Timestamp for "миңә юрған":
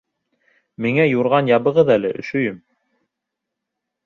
0.85-1.51